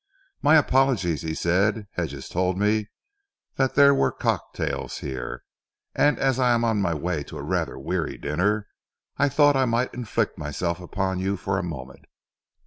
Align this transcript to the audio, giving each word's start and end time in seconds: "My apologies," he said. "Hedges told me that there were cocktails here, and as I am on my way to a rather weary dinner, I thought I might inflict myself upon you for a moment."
"My 0.41 0.55
apologies," 0.55 1.21
he 1.21 1.35
said. 1.35 1.85
"Hedges 1.91 2.27
told 2.27 2.57
me 2.57 2.87
that 3.57 3.75
there 3.75 3.93
were 3.93 4.11
cocktails 4.11 4.97
here, 4.97 5.43
and 5.93 6.17
as 6.17 6.39
I 6.39 6.53
am 6.55 6.63
on 6.63 6.81
my 6.81 6.95
way 6.95 7.21
to 7.25 7.37
a 7.37 7.43
rather 7.43 7.77
weary 7.77 8.17
dinner, 8.17 8.65
I 9.17 9.29
thought 9.29 9.55
I 9.55 9.65
might 9.65 9.93
inflict 9.93 10.39
myself 10.39 10.79
upon 10.81 11.19
you 11.19 11.37
for 11.37 11.59
a 11.59 11.63
moment." 11.63 12.05